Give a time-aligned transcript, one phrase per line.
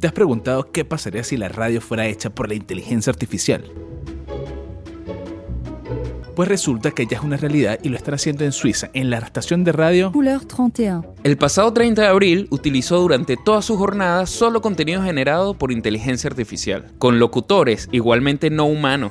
[0.00, 3.64] ¿Te has preguntado qué pasaría si la radio fuera hecha por la inteligencia artificial?
[6.36, 9.18] Pues resulta que ya es una realidad y lo están haciendo en Suiza, en la
[9.18, 11.14] estación de radio Couleur 31.
[11.24, 16.30] El pasado 30 de abril utilizó durante toda su jornada solo contenido generado por inteligencia
[16.30, 19.10] artificial, con locutores igualmente no humanos.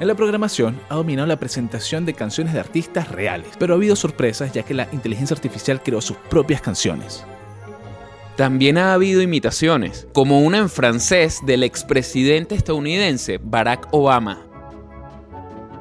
[0.00, 3.96] En la programación ha dominado la presentación de canciones de artistas reales, pero ha habido
[3.96, 7.22] sorpresas ya que la inteligencia artificial creó sus propias canciones.
[8.36, 14.44] También ha habido imitaciones, como una en francés del expresidente estadounidense Barack Obama,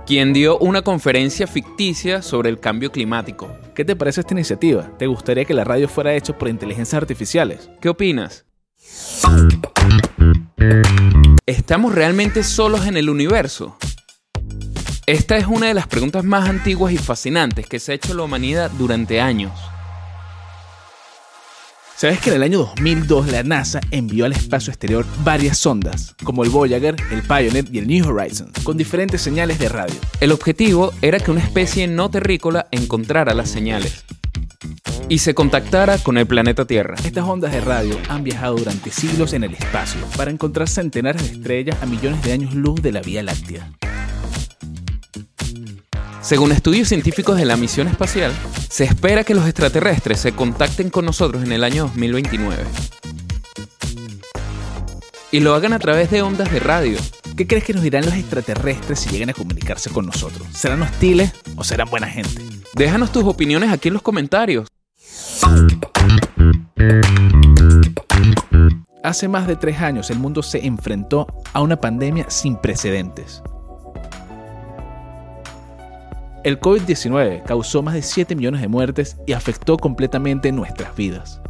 [0.05, 3.49] quien dio una conferencia ficticia sobre el cambio climático.
[3.73, 4.91] ¿Qué te parece esta iniciativa?
[4.99, 7.71] ¿Te gustaría que la radio fuera hecha por inteligencias artificiales?
[7.81, 8.45] ¿Qué opinas?
[11.47, 13.77] ¿Estamos realmente solos en el universo?
[15.07, 18.23] Esta es una de las preguntas más antiguas y fascinantes que se ha hecho la
[18.23, 19.51] humanidad durante años.
[22.03, 26.43] ¿Sabes que en el año 2002 la NASA envió al espacio exterior varias sondas, como
[26.43, 29.95] el Voyager, el Pioneer y el New Horizons, con diferentes señales de radio?
[30.19, 34.03] El objetivo era que una especie no terrícola encontrara las señales
[35.07, 36.97] y se contactara con el planeta Tierra.
[37.05, 41.37] Estas ondas de radio han viajado durante siglos en el espacio para encontrar centenares de
[41.37, 43.71] estrellas a millones de años luz de la Vía Láctea.
[46.23, 48.31] Según estudios científicos de la misión espacial,
[48.69, 52.63] se espera que los extraterrestres se contacten con nosotros en el año 2029.
[55.33, 56.97] Y lo hagan a través de ondas de radio.
[57.35, 60.47] ¿Qué crees que nos dirán los extraterrestres si llegan a comunicarse con nosotros?
[60.53, 62.41] ¿Serán hostiles o serán buena gente?
[62.73, 64.69] Déjanos tus opiniones aquí en los comentarios.
[69.03, 73.43] Hace más de tres años el mundo se enfrentó a una pandemia sin precedentes.
[76.43, 81.41] El COVID-19 causó más de 7 millones de muertes y afectó completamente nuestras vidas.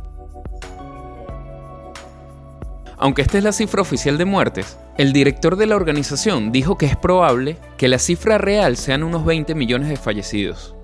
[2.97, 6.85] Aunque esta es la cifra oficial de muertes, el director de la organización dijo que
[6.85, 10.75] es probable que la cifra real sean unos 20 millones de fallecidos.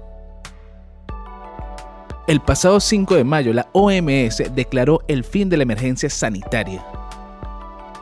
[2.28, 6.84] El pasado 5 de mayo la OMS declaró el fin de la emergencia sanitaria.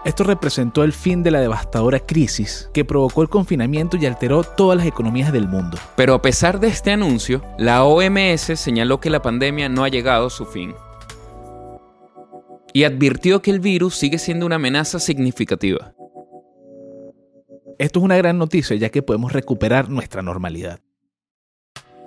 [0.05, 4.77] Esto representó el fin de la devastadora crisis que provocó el confinamiento y alteró todas
[4.77, 5.77] las economías del mundo.
[5.95, 10.27] Pero a pesar de este anuncio, la OMS señaló que la pandemia no ha llegado
[10.27, 10.73] a su fin.
[12.73, 15.93] Y advirtió que el virus sigue siendo una amenaza significativa.
[17.79, 20.79] Esto es una gran noticia ya que podemos recuperar nuestra normalidad.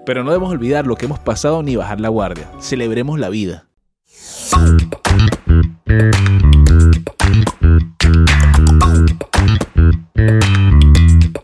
[0.07, 2.51] Pero no debemos olvidar lo que hemos pasado ni bajar la guardia.
[2.61, 3.69] Celebremos la vida.